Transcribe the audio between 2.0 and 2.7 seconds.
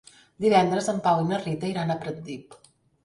Pratdip.